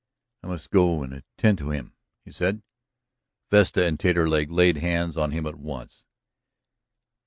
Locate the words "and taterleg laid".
3.85-4.77